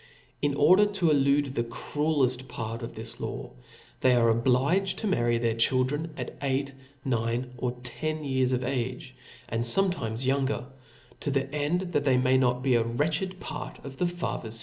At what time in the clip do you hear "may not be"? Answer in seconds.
12.17-12.73